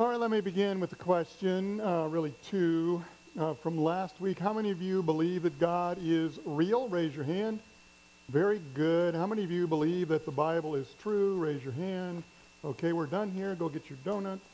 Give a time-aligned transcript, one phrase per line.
[0.00, 3.02] All right, let me begin with a question, uh, really two
[3.36, 4.38] uh, from last week.
[4.38, 6.88] How many of you believe that God is real?
[6.88, 7.58] Raise your hand.
[8.28, 9.16] Very good.
[9.16, 11.36] How many of you believe that the Bible is true?
[11.38, 12.22] Raise your hand.
[12.64, 13.56] Okay, we're done here.
[13.56, 14.46] Go get your donuts.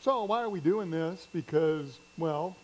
[0.00, 1.28] So, why are we doing this?
[1.32, 2.56] Because, well,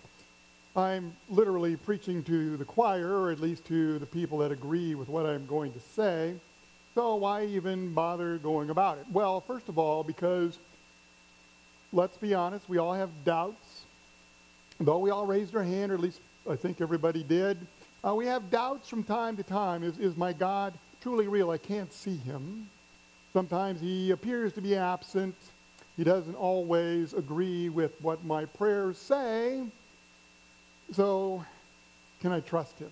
[0.75, 5.09] I'm literally preaching to the choir, or at least to the people that agree with
[5.09, 6.35] what I'm going to say.
[6.95, 9.07] So, why even bother going about it?
[9.11, 10.57] Well, first of all, because
[11.93, 13.83] let's be honest, we all have doubts.
[14.79, 17.59] Though we all raised our hand, or at least I think everybody did,
[18.07, 19.83] uh, we have doubts from time to time.
[19.83, 21.51] Is, is my God truly real?
[21.51, 22.69] I can't see him.
[23.33, 25.35] Sometimes he appears to be absent.
[25.97, 29.65] He doesn't always agree with what my prayers say.
[30.93, 31.45] So,
[32.21, 32.91] can I trust him?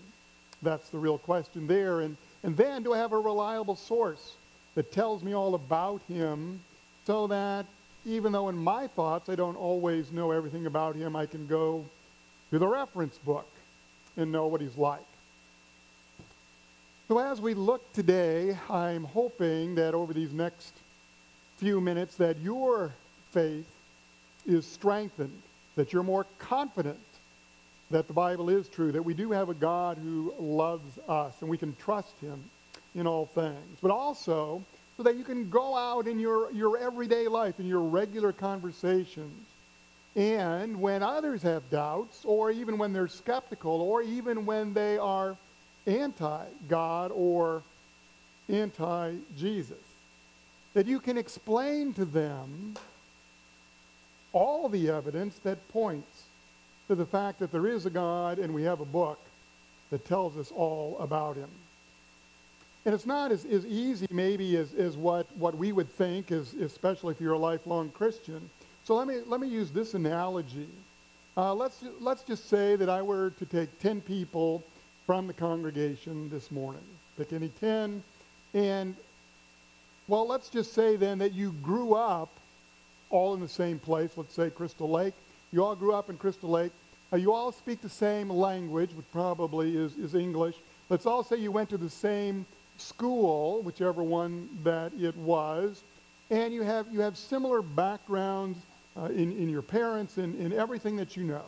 [0.60, 2.00] That's the real question there.
[2.00, 4.34] And, and then, do I have a reliable source
[4.74, 6.60] that tells me all about him
[7.06, 7.66] so that
[8.04, 11.84] even though in my thoughts I don't always know everything about him, I can go
[12.50, 13.48] to the reference book
[14.16, 15.00] and know what he's like.
[17.08, 20.72] So as we look today, I'm hoping that over these next
[21.58, 22.92] few minutes that your
[23.30, 23.70] faith
[24.46, 25.42] is strengthened,
[25.76, 26.98] that you're more confident
[27.92, 31.48] that the Bible is true, that we do have a God who loves us and
[31.48, 32.42] we can trust him
[32.94, 33.78] in all things.
[33.80, 34.62] But also
[34.96, 39.46] so that you can go out in your, your everyday life, in your regular conversations,
[40.14, 45.36] and when others have doubts, or even when they're skeptical, or even when they are
[45.86, 47.62] anti God or
[48.50, 49.78] anti Jesus,
[50.74, 52.74] that you can explain to them
[54.32, 56.21] all the evidence that points
[56.92, 59.18] to the fact that there is a God and we have a book
[59.90, 61.48] that tells us all about him.
[62.84, 66.52] And it's not as, as easy, maybe, as, as what, what we would think, as,
[66.52, 68.50] especially if you're a lifelong Christian.
[68.84, 70.68] So let me, let me use this analogy.
[71.34, 74.62] Uh, let's, let's just say that I were to take 10 people
[75.06, 76.84] from the congregation this morning.
[77.16, 78.02] Pick any 10.
[78.52, 78.94] And,
[80.08, 82.28] well, let's just say then that you grew up
[83.08, 85.14] all in the same place, let's say Crystal Lake.
[85.52, 86.72] You all grew up in Crystal Lake.
[87.14, 90.56] You all speak the same language, which probably is, is English.
[90.88, 92.46] Let's all say you went to the same
[92.78, 95.82] school, whichever one that it was,
[96.30, 98.58] and you have, you have similar backgrounds
[98.96, 101.44] uh, in, in your parents and in everything that you know.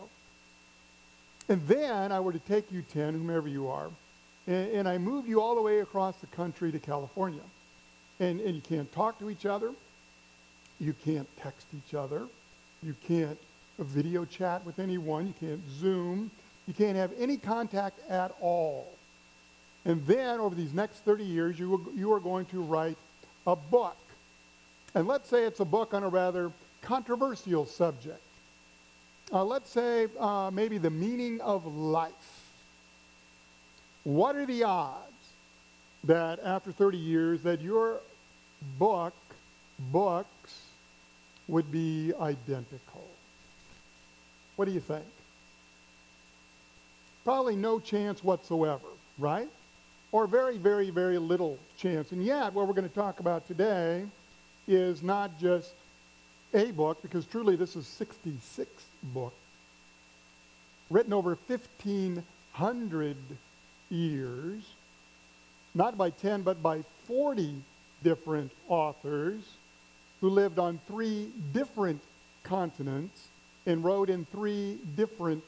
[1.48, 3.88] And then I were to take you 10, whomever you are,
[4.47, 7.42] and, and I move you all the way across the country to California.
[8.20, 9.72] And, and you can't talk to each other.
[10.78, 12.26] You can't text each other.
[12.82, 13.38] You can't
[13.78, 15.26] video chat with anyone.
[15.26, 16.30] You can't Zoom.
[16.66, 18.94] You can't have any contact at all.
[19.84, 22.96] And then over these next 30 years, you, you are going to write
[23.46, 23.96] a book.
[24.94, 26.50] And let's say it's a book on a rather
[26.82, 28.20] controversial subject.
[29.32, 32.12] Uh, let's say uh, maybe the meaning of life.
[34.04, 35.10] What are the odds
[36.04, 38.00] that after 30 years that your
[38.78, 39.14] book,
[39.91, 40.60] books,
[41.48, 42.94] would be identical?
[44.56, 45.04] What do you think?
[47.25, 48.87] Probably no chance whatsoever,
[49.19, 49.48] right?
[50.12, 52.12] Or very, very, very little chance.
[52.12, 54.04] And yet, what we're going to talk about today
[54.69, 55.72] is not just
[56.53, 58.70] a book, because truly this is 66
[59.03, 59.34] books,
[60.88, 63.16] written over 1,500
[63.91, 64.62] years,
[65.75, 67.56] not by 10, but by 40
[68.04, 69.42] different authors
[70.21, 72.00] who lived on three different
[72.44, 73.28] continents
[73.66, 75.42] and wrote in three different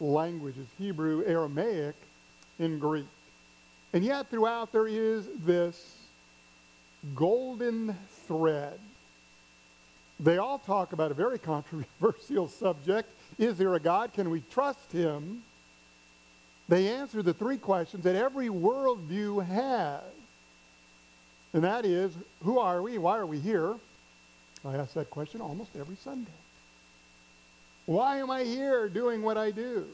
[0.00, 1.94] languages Hebrew, Aramaic,
[2.58, 3.06] and Greek.
[3.92, 5.96] And yet, throughout, there is this
[7.14, 8.78] golden thread.
[10.20, 13.10] They all talk about a very controversial subject.
[13.38, 14.12] Is there a God?
[14.12, 15.42] Can we trust him?
[16.68, 20.02] They answer the three questions that every worldview has.
[21.52, 22.12] And that is,
[22.44, 22.96] who are we?
[22.96, 23.74] Why are we here?
[24.64, 26.30] I ask that question almost every Sunday.
[27.86, 29.86] Why am I here doing what I do?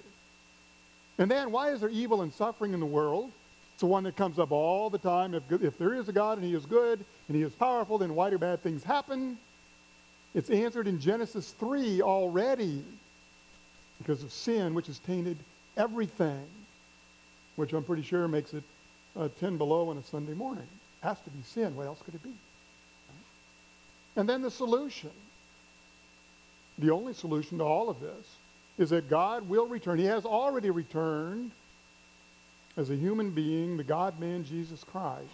[1.19, 3.31] And then, why is there evil and suffering in the world?
[3.73, 5.35] It's the one that comes up all the time.
[5.35, 8.15] If, if there is a God and he is good and he is powerful, then
[8.15, 9.39] why do bad things happen?
[10.35, 12.85] It's answered in Genesis 3 already
[13.99, 15.39] because of sin, which has tainted
[15.77, 16.45] everything,
[17.57, 18.63] which I'm pretty sure makes it
[19.17, 20.67] uh, 10 below on a Sunday morning.
[21.03, 21.75] Has to be sin.
[21.77, 22.33] What else could it be?
[24.17, 25.11] And then the solution.
[26.79, 28.27] The only solution to all of this
[28.79, 29.99] is that God will return.
[29.99, 31.53] He has already returned
[32.77, 35.31] as a human being, the God man Jesus Christ.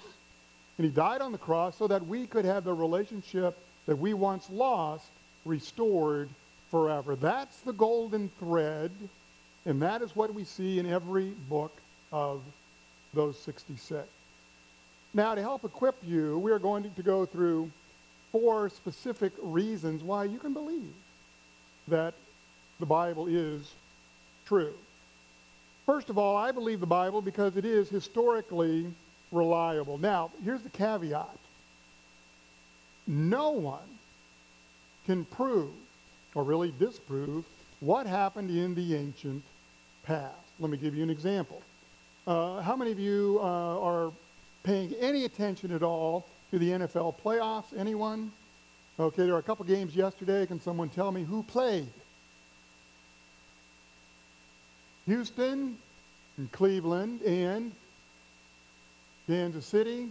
[0.78, 4.14] And he died on the cross so that we could have the relationship that we
[4.14, 5.06] once lost
[5.44, 6.28] restored
[6.70, 7.16] forever.
[7.16, 8.92] That's the golden thread,
[9.66, 11.76] and that is what we see in every book
[12.12, 12.42] of
[13.12, 14.06] those 66.
[15.14, 17.70] Now, to help equip you, we are going to go through
[18.30, 20.94] four specific reasons why you can believe
[21.88, 22.14] that
[22.80, 23.72] the Bible is
[24.46, 24.74] true.
[25.86, 28.86] First of all, I believe the Bible because it is historically
[29.30, 29.98] reliable.
[29.98, 31.36] Now, here's the caveat
[33.06, 33.98] no one
[35.06, 35.72] can prove,
[36.34, 37.44] or really disprove,
[37.80, 39.42] what happened in the ancient
[40.04, 40.36] past.
[40.60, 41.62] Let me give you an example.
[42.26, 44.12] Uh, how many of you uh, are
[44.62, 47.76] paying any attention at all to the NFL playoffs?
[47.76, 48.30] Anyone?
[49.00, 50.44] Okay, there were a couple games yesterday.
[50.46, 51.88] Can someone tell me who played?
[55.06, 55.78] Houston
[56.36, 57.72] and Cleveland and
[59.26, 60.10] Kansas City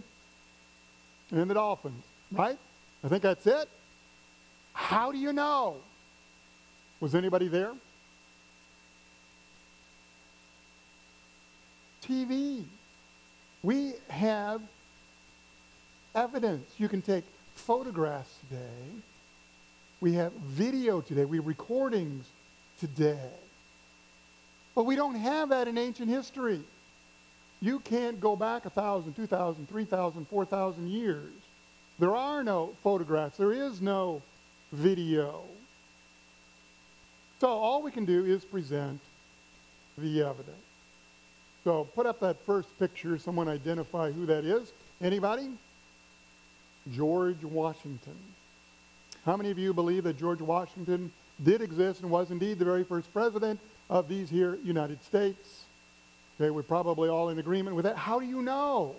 [1.30, 2.58] and the Dolphins, right?
[3.04, 3.68] I think that's it.
[4.72, 5.76] How do you know?
[7.00, 7.72] Was anybody there?
[12.04, 12.64] TV.
[13.62, 14.60] We have
[16.14, 16.68] evidence.
[16.78, 19.02] You can take photographs today.
[20.00, 21.24] We have video today.
[21.24, 22.26] We have recordings
[22.80, 23.30] today.
[24.74, 26.60] But we don't have that in ancient history.
[27.60, 31.32] You can't go back 1,000, 2,000, 3,000, 4,000 years.
[31.98, 33.36] There are no photographs.
[33.36, 34.22] There is no
[34.72, 35.42] video.
[37.40, 39.00] So all we can do is present
[39.98, 40.56] the evidence.
[41.64, 43.18] So put up that first picture.
[43.18, 44.72] Someone identify who that is.
[45.00, 45.50] Anybody?
[46.90, 48.16] George Washington.
[49.24, 51.12] How many of you believe that George Washington
[51.42, 55.64] did exist and was indeed the very first president of these here United States?
[56.40, 57.96] Okay, we're probably all in agreement with that.
[57.96, 58.96] How do you know?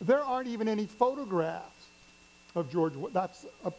[0.00, 1.86] There aren't even any photographs
[2.54, 2.94] of George.
[3.12, 3.72] That's a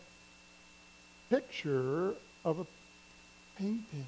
[1.30, 2.14] picture
[2.46, 2.66] of a
[3.58, 4.06] painting.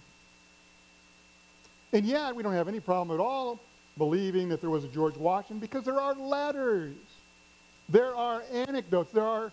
[1.92, 3.60] And yet, we don't have any problem at all
[3.98, 6.96] believing that there was a George Washington because there are letters,
[7.90, 9.52] there are anecdotes, there are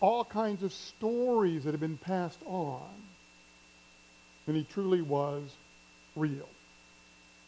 [0.00, 2.90] all kinds of stories that have been passed on.
[4.46, 5.42] And he truly was
[6.16, 6.48] real.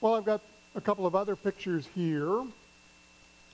[0.00, 0.40] Well, I've got
[0.74, 2.42] a couple of other pictures here.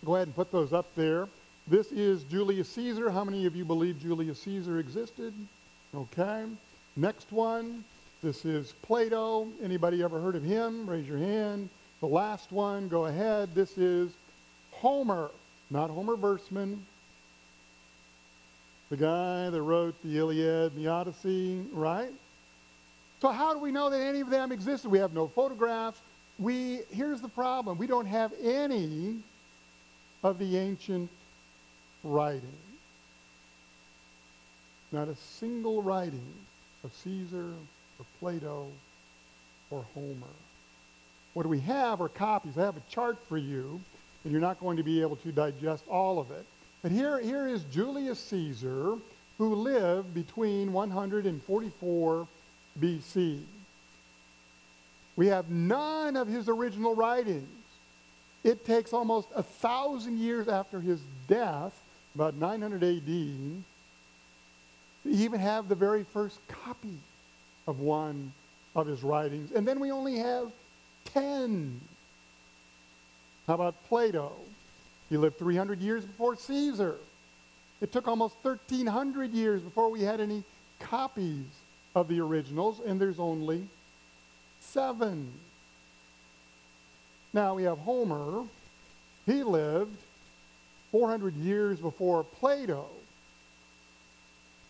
[0.04, 1.28] Go ahead and put those up there.
[1.66, 3.10] This is Julius Caesar.
[3.10, 5.32] How many of you believe Julius Caesar existed?
[5.94, 6.44] Okay.
[6.96, 7.84] Next one.
[8.22, 9.48] This is Plato.
[9.62, 10.88] Anybody ever heard of him?
[10.88, 11.70] Raise your hand.
[12.00, 13.54] The last one, go ahead.
[13.54, 14.10] This is
[14.72, 15.30] Homer,
[15.70, 16.78] not Homer Versman.
[18.90, 22.12] The guy that wrote the Iliad and the Odyssey, right?
[23.22, 24.90] So how do we know that any of them existed?
[24.90, 26.00] We have no photographs.
[26.38, 27.78] We here's the problem.
[27.78, 29.18] We don't have any
[30.24, 31.08] of the ancient
[32.02, 32.58] writing.
[34.90, 36.34] Not a single writing
[36.82, 37.52] of Caesar
[37.98, 38.68] or Plato
[39.70, 40.26] or Homer.
[41.34, 42.58] What we have are copies.
[42.58, 43.80] I have a chart for you,
[44.24, 46.44] and you're not going to be able to digest all of it.
[46.82, 48.96] But here, here is Julius Caesar,
[49.38, 52.28] who lived between 144
[52.78, 53.40] BC.
[55.16, 57.48] We have none of his original writings.
[58.42, 61.78] It takes almost a thousand years after his death,
[62.14, 63.62] about 900 AD, to
[65.04, 66.98] even have the very first copy
[67.66, 68.32] of one
[68.74, 69.52] of his writings.
[69.52, 70.50] And then we only have
[71.06, 71.80] 10.
[73.50, 74.30] How about Plato?
[75.08, 76.94] He lived 300 years before Caesar.
[77.80, 80.44] It took almost 1,300 years before we had any
[80.78, 81.46] copies
[81.96, 83.66] of the originals, and there's only
[84.60, 85.32] seven.
[87.32, 88.44] Now we have Homer.
[89.26, 89.98] He lived
[90.92, 92.86] 400 years before Plato.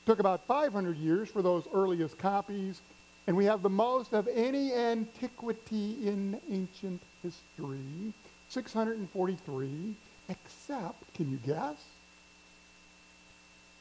[0.06, 2.80] Took about 500 years for those earliest copies,
[3.26, 8.14] and we have the most of any antiquity in ancient history
[8.50, 9.94] 643,
[10.28, 11.76] except, can you guess?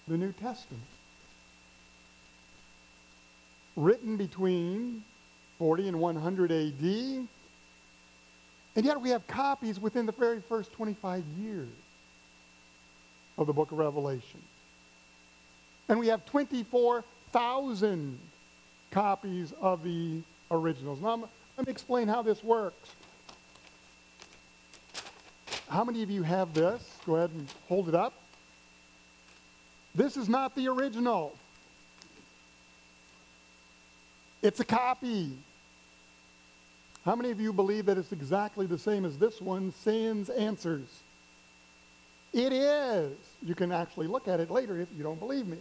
[0.08, 0.84] The New Testament.
[3.76, 5.04] Written between
[5.58, 7.28] 40 and 100 AD.
[8.76, 11.68] And yet we have copies within the very first 25 years
[13.38, 14.42] of the book of Revelation.
[15.88, 18.20] And we have 24,000
[18.92, 20.22] copies of the
[20.52, 21.02] originals.
[21.02, 22.96] Now, let me explain how this works.
[25.70, 26.82] How many of you have this?
[27.06, 28.14] Go ahead and hold it up.
[29.94, 31.36] This is not the original.
[34.42, 35.32] It's a copy.
[37.06, 40.88] How many of you believe that it's exactly the same as this one, Sans Answers?
[42.34, 43.12] It is.
[43.44, 45.58] You can actually look at it later if you don't believe me.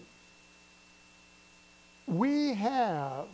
[2.07, 3.27] We have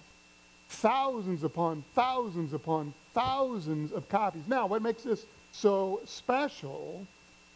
[0.69, 4.43] thousands upon thousands upon thousands of copies.
[4.49, 7.07] Now, what makes this so special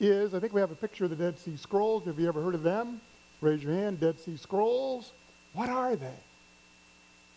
[0.00, 2.04] is I think we have a picture of the Dead Sea Scrolls.
[2.04, 3.00] Have you ever heard of them?
[3.40, 4.00] Raise your hand.
[4.00, 5.12] Dead Sea Scrolls.
[5.52, 6.18] What are they?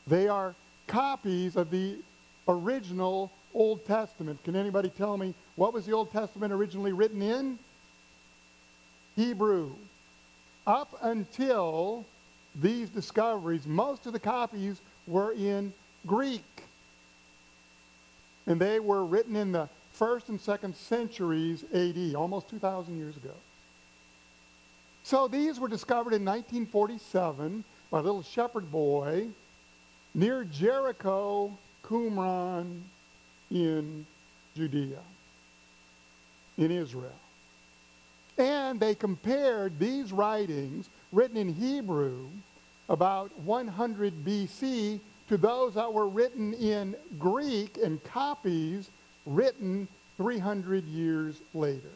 [0.08, 0.53] They are
[0.88, 1.98] copies of the
[2.48, 4.44] original Old Testament.
[4.44, 7.58] Can anybody tell me what was the Old Testament originally written in?
[9.15, 9.72] Hebrew.
[10.68, 12.06] Up until
[12.56, 15.74] these discoveries, most of the copies were in
[16.06, 16.44] Greek.
[18.46, 23.34] And they were written in the first and second centuries AD, almost 2,000 years ago.
[25.04, 29.28] So these were discovered in 1947 by a little shepherd boy
[30.14, 32.82] near Jericho, Qumran,
[33.50, 34.06] in
[34.56, 35.00] Judea,
[36.58, 37.12] in Israel.
[38.38, 42.28] And they compared these writings written in Hebrew
[42.88, 48.90] about 100 BC to those that were written in Greek and copies
[49.25, 49.88] written
[50.18, 51.90] 300 years later.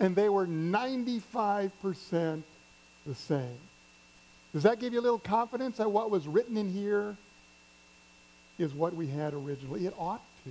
[0.00, 2.42] And they were 95%
[3.06, 3.58] the same.
[4.52, 7.16] Does that give you a little confidence that what was written in here
[8.58, 9.86] is what we had originally?
[9.86, 10.50] It ought to.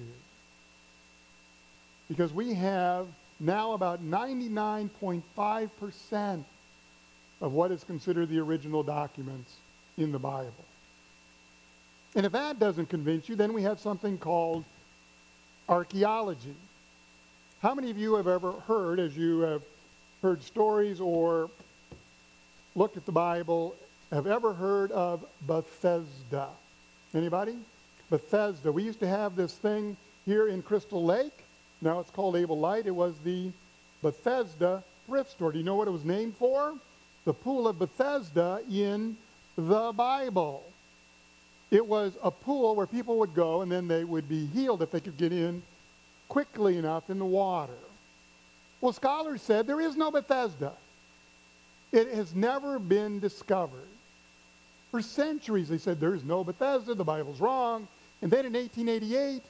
[2.09, 3.07] Because we have
[3.39, 6.43] now about 99.5%
[7.41, 9.51] of what is considered the original documents
[9.97, 10.53] in the Bible.
[12.15, 14.63] And if that doesn't convince you, then we have something called
[15.69, 16.55] archaeology.
[17.61, 19.61] How many of you have ever heard, as you have
[20.21, 21.49] heard stories or
[22.75, 23.75] looked at the Bible,
[24.11, 26.49] have ever heard of Bethesda?
[27.13, 27.55] Anybody?
[28.09, 28.71] Bethesda.
[28.71, 31.43] We used to have this thing here in Crystal Lake.
[31.81, 32.85] Now it's called Able Light.
[32.85, 33.51] It was the
[34.01, 35.51] Bethesda thrift store.
[35.51, 36.75] Do you know what it was named for?
[37.25, 39.17] The pool of Bethesda in
[39.57, 40.63] the Bible.
[41.73, 44.91] It was a pool where people would go and then they would be healed if
[44.91, 45.63] they could get in
[46.29, 47.73] quickly enough in the water.
[48.79, 50.73] Well, scholars said there is no Bethesda.
[51.91, 53.87] It has never been discovered.
[54.91, 57.87] For centuries, they said there's no Bethesda, the Bible's wrong.
[58.21, 59.41] And then in 1888,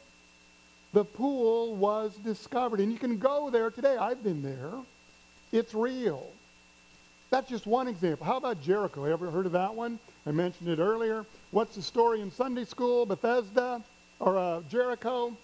[0.93, 2.79] the pool was discovered.
[2.79, 3.97] And you can go there today.
[3.97, 4.71] I've been there.
[5.51, 6.25] It's real.
[7.33, 8.27] That's just one example.
[8.27, 9.01] How about Jericho?
[9.01, 9.97] Have you ever heard of that one?
[10.27, 11.25] I mentioned it earlier.
[11.49, 13.07] What's the story in Sunday school?
[13.07, 13.81] Bethesda
[14.19, 15.35] or uh, Jericho?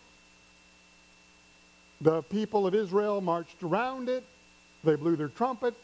[2.01, 4.23] The people of Israel marched around it.
[4.83, 5.79] They blew their trumpets.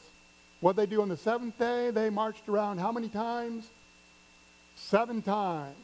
[0.60, 1.90] What they do on the seventh day?
[1.90, 3.68] They marched around how many times?
[4.76, 5.76] Seven times.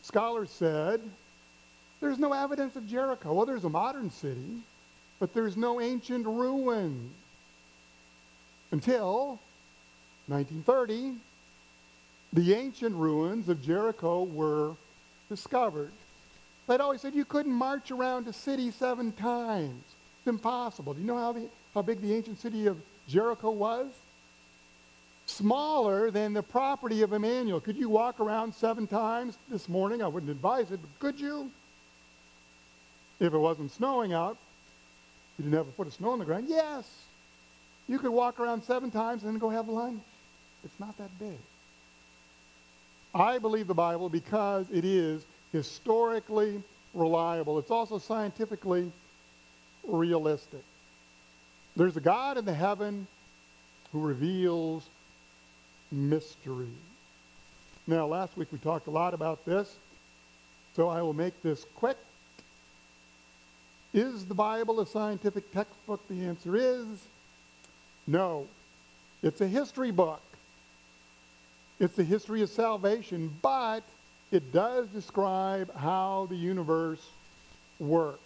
[0.00, 1.02] Scholars said
[2.00, 3.34] there's no evidence of Jericho.
[3.34, 4.62] Well, there's a modern city,
[5.20, 7.10] but there's no ancient ruin.
[8.70, 9.40] Until
[10.26, 11.14] 1930,
[12.32, 14.74] the ancient ruins of Jericho were
[15.28, 15.92] discovered.
[16.66, 19.82] They'd always said you couldn't march around a city seven times.
[20.18, 20.92] It's impossible.
[20.92, 22.76] Do you know how, the, how big the ancient city of
[23.08, 23.86] Jericho was?
[25.24, 27.60] Smaller than the property of Emmanuel.
[27.60, 30.02] Could you walk around seven times this morning?
[30.02, 31.50] I wouldn't advise it, but could you?
[33.18, 34.36] If it wasn't snowing out,
[35.38, 36.46] you didn't have a foot of snow on the ground.
[36.48, 36.86] Yes.
[37.88, 40.02] You could walk around seven times and then go have lunch.
[40.64, 41.38] It's not that big.
[43.14, 47.58] I believe the Bible because it is historically reliable.
[47.58, 48.92] It's also scientifically
[49.86, 50.62] realistic.
[51.76, 53.06] There's a God in the heaven
[53.92, 54.86] who reveals
[55.90, 56.68] mystery.
[57.86, 59.74] Now, last week we talked a lot about this,
[60.76, 61.96] so I will make this quick.
[63.94, 66.06] Is the Bible a scientific textbook?
[66.08, 66.86] The answer is
[68.08, 68.48] no.
[69.22, 70.22] It's a history book.
[71.78, 73.82] It's the history of salvation, but
[74.32, 77.04] it does describe how the universe
[77.78, 78.18] works.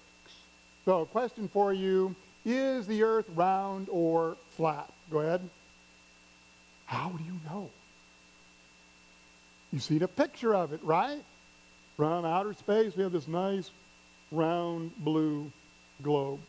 [0.84, 4.90] So, question for you Is the earth round or flat?
[5.10, 5.48] Go ahead.
[6.86, 7.70] How do you know?
[9.72, 11.22] You've seen a picture of it, right?
[11.96, 13.70] From outer space, we have this nice
[14.30, 15.50] round blue
[16.02, 16.40] globe.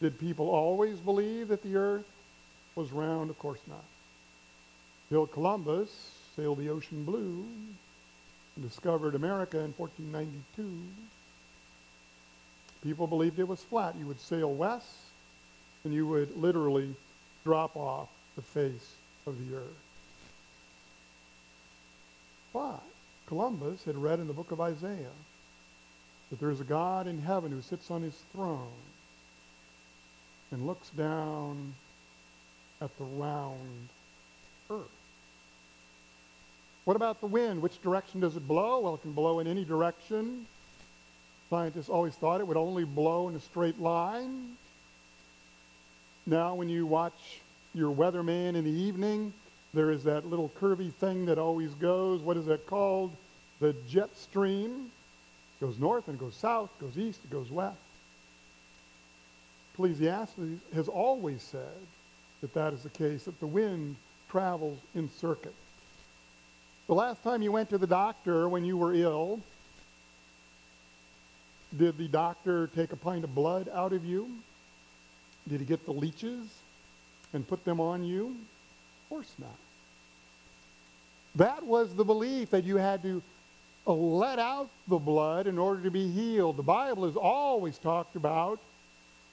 [0.00, 2.06] Did people always believe that the earth
[2.74, 3.30] was round?
[3.30, 3.84] Of course not.
[5.10, 5.90] Bill Columbus
[6.36, 7.44] sailed the ocean blue
[8.54, 10.82] and discovered America in 1492.
[12.84, 13.96] People believed it was flat.
[13.98, 14.86] You would sail west
[15.84, 16.94] and you would literally
[17.44, 18.94] drop off the face
[19.26, 19.64] of the earth.
[22.52, 22.82] But
[23.26, 25.16] Columbus had read in the book of Isaiah
[26.30, 28.68] that there's a God in heaven who sits on his throne
[30.50, 31.74] and looks down
[32.80, 33.88] at the round
[34.70, 34.82] earth.
[36.84, 37.60] What about the wind?
[37.60, 38.80] Which direction does it blow?
[38.80, 40.46] Well, it can blow in any direction.
[41.50, 44.56] Scientists always thought it would only blow in a straight line.
[46.26, 47.40] Now, when you watch
[47.74, 49.32] your weatherman in the evening,
[49.74, 52.20] there is that little curvy thing that always goes.
[52.20, 53.12] What is that called?
[53.60, 54.90] The jet stream.
[55.60, 57.76] It goes north and it goes south, it goes east, it goes west.
[59.78, 61.62] Ecclesiastes has always said
[62.40, 63.94] that that is the case, that the wind
[64.28, 65.54] travels in circuit.
[66.88, 69.38] The last time you went to the doctor when you were ill,
[71.76, 74.28] did the doctor take a pint of blood out of you?
[75.48, 76.46] Did he get the leeches
[77.32, 78.26] and put them on you?
[79.04, 79.56] Of course not.
[81.36, 83.22] That was the belief that you had to
[83.86, 86.56] uh, let out the blood in order to be healed.
[86.56, 88.58] The Bible has always talked about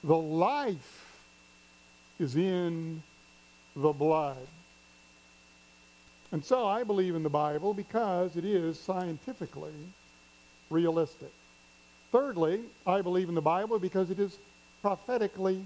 [0.06, 1.20] the life
[2.20, 3.02] is in
[3.76, 4.38] the blood.
[6.32, 9.74] And so I believe in the Bible because it is scientifically
[10.70, 11.32] realistic.
[12.12, 14.38] Thirdly, I believe in the Bible because it is
[14.82, 15.64] prophetically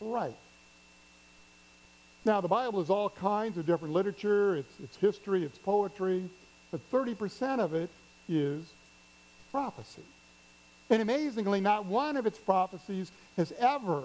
[0.00, 0.36] right.
[2.26, 6.28] Now, the Bible is all kinds of different literature, it's, it's history, it's poetry,
[6.70, 7.88] but 30% of it
[8.28, 8.62] is
[9.50, 10.02] prophecy.
[10.90, 14.02] And amazingly, not one of its prophecies has ever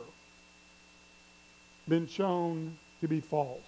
[1.87, 3.59] been shown to be false.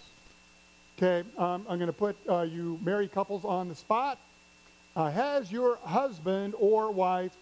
[0.98, 4.20] Okay, um, I'm going to put uh, you married couples on the spot.
[4.96, 7.36] Uh, has your husband or wife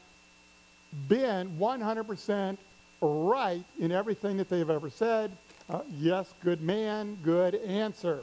[1.07, 2.57] been 100%
[3.01, 5.31] right in everything that they've ever said?
[5.69, 8.21] Uh, yes, good man, good answer.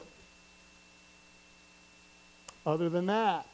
[2.65, 3.47] Other than that,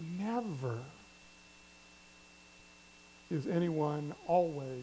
[0.00, 0.78] never
[3.30, 4.82] is anyone always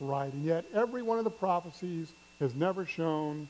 [0.00, 0.32] right.
[0.32, 3.48] And yet, every one of the prophecies has never shown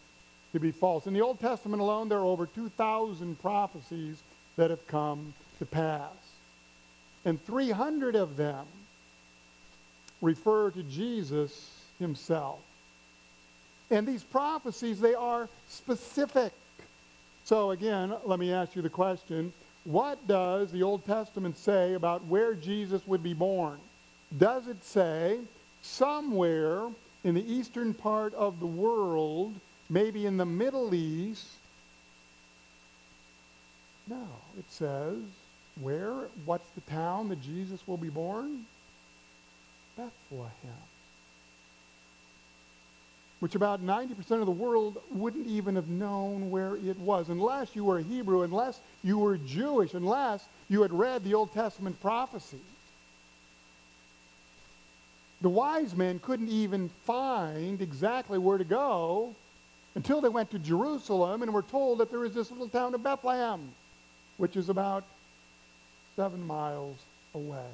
[0.52, 1.06] to be false.
[1.06, 4.22] In the Old Testament alone, there are over 2,000 prophecies
[4.56, 6.10] that have come to pass.
[7.24, 8.64] And 300 of them
[10.22, 12.60] refer to Jesus himself.
[13.90, 16.52] And these prophecies, they are specific.
[17.44, 19.52] So again, let me ask you the question,
[19.86, 23.78] what does the Old Testament say about where Jesus would be born?
[24.36, 25.38] Does it say
[25.80, 26.88] somewhere
[27.22, 29.54] in the eastern part of the world,
[29.88, 31.46] maybe in the Middle East?
[34.08, 34.26] No,
[34.58, 35.18] it says
[35.80, 36.28] where?
[36.44, 38.66] What's the town that Jesus will be born?
[39.96, 40.50] Bethlehem.
[43.40, 47.84] Which about 90% of the world wouldn't even have known where it was, unless you
[47.84, 52.60] were a Hebrew, unless you were Jewish, unless you had read the Old Testament prophecy.
[55.42, 59.34] The wise men couldn't even find exactly where to go
[59.94, 63.02] until they went to Jerusalem and were told that there is this little town of
[63.02, 63.68] Bethlehem,
[64.38, 65.04] which is about
[66.16, 66.96] seven miles
[67.34, 67.68] away.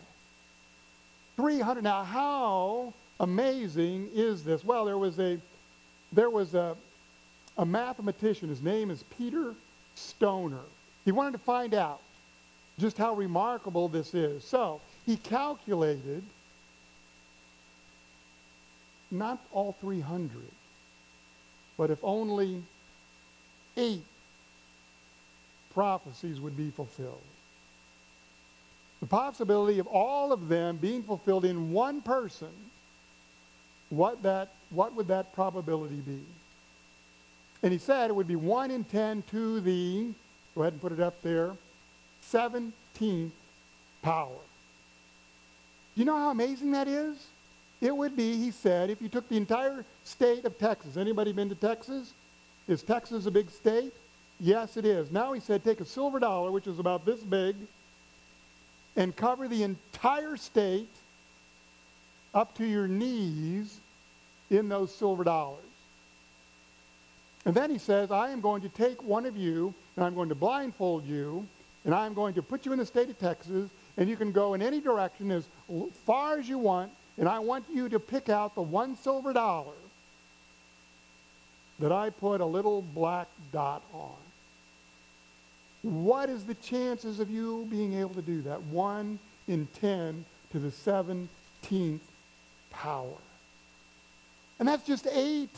[1.36, 1.82] 300.
[1.82, 4.64] Now, how amazing is this?
[4.64, 5.38] Well, there was a,
[6.12, 6.76] there was a,
[7.58, 8.48] a mathematician.
[8.48, 9.54] His name is Peter
[9.94, 10.60] Stoner.
[11.04, 12.00] He wanted to find out
[12.78, 14.44] just how remarkable this is.
[14.44, 16.22] So he calculated
[19.10, 20.30] not all 300,
[21.76, 22.62] but if only
[23.76, 24.04] eight
[25.74, 27.20] prophecies would be fulfilled.
[29.00, 32.52] The possibility of all of them being fulfilled in one person,
[33.90, 36.20] what, that, what would that probability be?
[37.62, 40.08] And he said it would be 1 in 10 to the,
[40.54, 41.52] go ahead and put it up there,
[42.30, 43.30] 17th
[44.02, 44.28] power.
[45.94, 47.16] Do you know how amazing that is?
[47.80, 50.96] It would be, he said, if you took the entire state of Texas.
[50.96, 52.12] Anybody been to Texas?
[52.68, 53.92] Is Texas a big state?
[54.40, 55.10] Yes, it is.
[55.10, 57.56] Now he said, take a silver dollar, which is about this big,
[58.96, 60.88] and cover the entire state
[62.34, 63.78] up to your knees
[64.52, 65.64] in those silver dollars.
[67.44, 70.28] And then he says, I am going to take one of you, and I'm going
[70.28, 71.46] to blindfold you,
[71.84, 74.54] and I'm going to put you in the state of Texas, and you can go
[74.54, 75.44] in any direction as
[76.06, 79.72] far as you want, and I want you to pick out the one silver dollar
[81.80, 84.12] that I put a little black dot on.
[85.82, 88.62] What is the chances of you being able to do that?
[88.62, 91.98] 1 in 10 to the 17th
[92.70, 93.16] power.
[94.62, 95.50] And that's just eight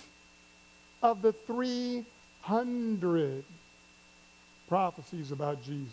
[1.02, 3.44] of the 300
[4.66, 5.92] prophecies about Jesus.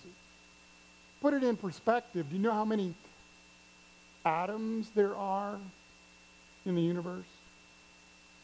[1.19, 2.28] Put it in perspective.
[2.30, 2.93] Do you know how many
[4.24, 5.58] atoms there are
[6.65, 7.26] in the universe?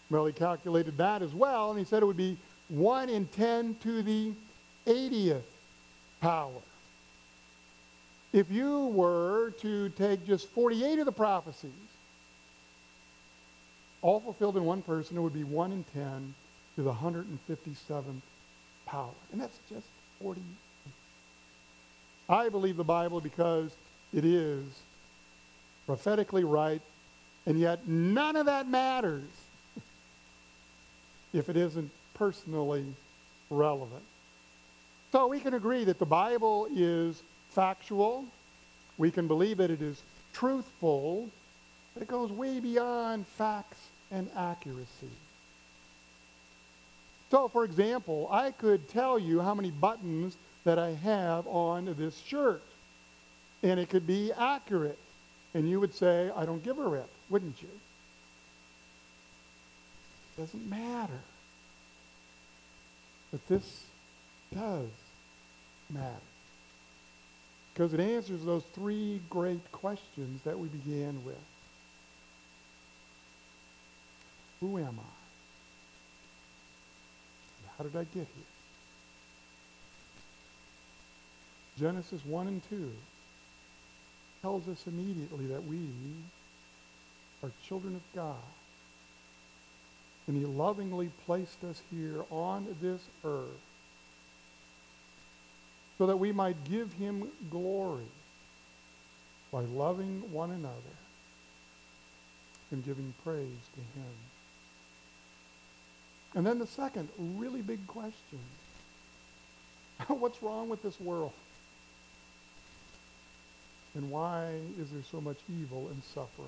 [0.10, 2.36] Well, he calculated that as well, and he said it would be
[2.68, 4.34] 1 in 10 to the
[4.86, 5.44] 80th
[6.20, 6.52] power.
[8.34, 11.72] If you were to take just 48 of the prophecies,
[14.02, 16.34] all fulfilled in one person, it would be 1 in 10
[16.76, 18.22] to the 157th
[18.86, 19.10] power.
[19.32, 19.88] And that's just
[20.22, 20.42] 40.
[22.30, 23.72] I believe the Bible because
[24.14, 24.64] it is
[25.86, 26.82] prophetically right,
[27.46, 29.24] and yet none of that matters
[31.34, 32.86] if it isn't personally
[33.50, 34.04] relevant.
[35.12, 38.26] So we can agree that the Bible is factual.
[38.98, 40.02] We can believe that it is
[40.34, 41.30] truthful.
[42.02, 43.80] It goes way beyond facts
[44.12, 45.10] and accuracy.
[47.30, 52.18] So, for example, I could tell you how many buttons that I have on this
[52.20, 52.62] shirt.
[53.64, 55.00] And it could be accurate.
[55.54, 57.70] And you would say, I don't give a rip, wouldn't you?
[60.38, 61.20] It doesn't matter.
[63.32, 63.84] But this
[64.54, 64.90] does
[65.90, 66.14] matter.
[67.74, 71.36] Because it answers those three great questions that we began with.
[74.60, 75.18] Who am I?
[77.78, 78.46] How did I get here?
[81.78, 82.92] Genesis 1 and 2
[84.42, 85.88] tells us immediately that we
[87.44, 88.36] are children of God.
[90.28, 93.62] And he lovingly placed us here on this earth
[95.98, 98.06] so that we might give him glory
[99.52, 100.74] by loving one another
[102.72, 104.14] and giving praise to him.
[106.36, 108.40] And then the second really big question
[110.08, 111.34] what's wrong with this world?
[113.96, 116.48] And why is there so much evil and suffering?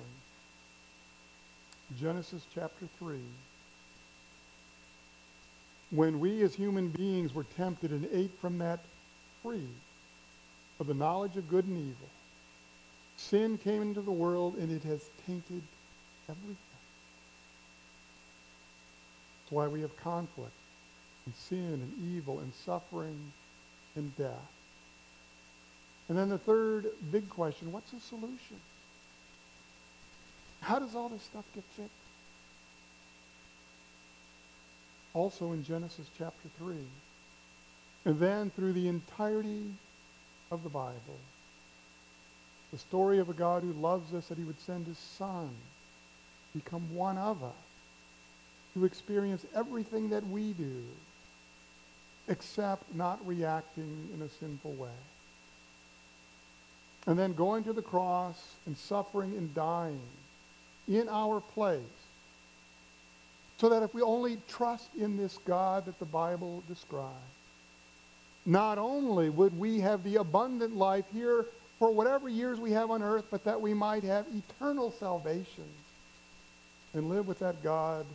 [1.98, 3.18] Genesis chapter 3.
[5.90, 8.78] When we as human beings were tempted and ate from that
[9.42, 9.66] tree
[10.78, 12.08] of the knowledge of good and evil,
[13.16, 15.62] sin came into the world and it has tainted
[16.28, 16.69] everything.
[19.50, 20.52] Why we have conflict
[21.26, 23.32] and sin and evil and suffering
[23.96, 24.52] and death.
[26.08, 28.56] And then the third big question, what's the solution?
[30.60, 31.90] How does all this stuff get fixed?
[35.14, 36.74] Also in Genesis chapter 3.
[38.04, 39.66] And then through the entirety
[40.50, 41.18] of the Bible,
[42.72, 45.50] the story of a God who loves us, that he would send his son,
[46.54, 47.52] become one of us,
[48.74, 50.82] to experience everything that we do,
[52.28, 54.88] except not reacting in a sinful way.
[57.06, 60.00] And then going to the cross and suffering and dying
[60.86, 61.80] in our place.
[63.58, 67.14] So that if we only trust in this God that the Bible describes,
[68.46, 71.44] not only would we have the abundant life here
[71.78, 75.64] for whatever years we have on earth, but that we might have eternal salvation
[76.94, 78.06] and live with that God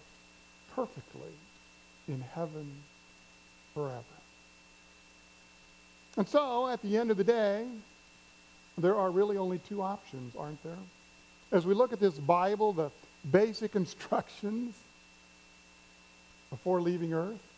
[0.75, 1.31] perfectly
[2.07, 2.69] in heaven
[3.73, 4.03] forever.
[6.17, 7.65] And so, at the end of the day,
[8.77, 10.77] there are really only two options, aren't there?
[11.51, 12.91] As we look at this Bible, the
[13.31, 14.75] basic instructions
[16.49, 17.53] before leaving earth,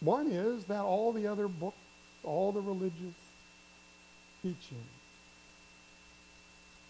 [0.00, 1.76] one is that all the other books,
[2.22, 3.14] all the religious
[4.42, 4.84] teaching,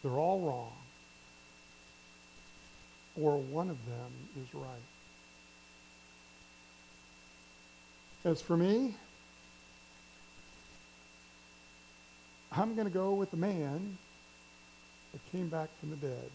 [0.03, 0.72] they're all wrong
[3.20, 4.64] or one of them is right.
[8.24, 8.94] As for me,
[12.52, 13.98] I'm going to go with the man
[15.12, 16.31] that came back from the dead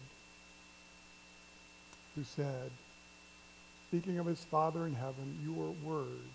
[2.14, 2.70] who said,
[3.88, 6.28] speaking of his Father in heaven, your word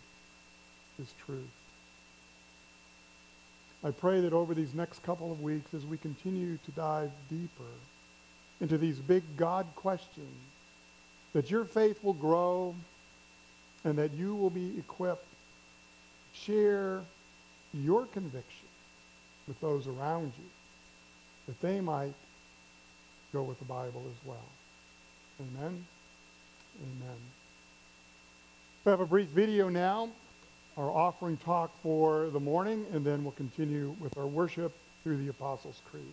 [0.99, 1.39] is truth.
[3.83, 7.71] I pray that over these next couple of weeks, as we continue to dive deeper
[8.61, 10.35] into these big God questions,
[11.33, 12.75] that your faith will grow
[13.83, 15.25] and that you will be equipped
[16.33, 17.01] to share
[17.73, 18.67] your conviction
[19.47, 20.49] with those around you,
[21.47, 22.13] that they might
[23.31, 24.45] go with the Bible as well.
[25.39, 25.85] Amen.
[26.81, 27.17] Amen.
[28.85, 30.09] We have a brief video now,
[30.77, 35.29] our offering talk for the morning, and then we'll continue with our worship through the
[35.29, 36.03] Apostles' Creed.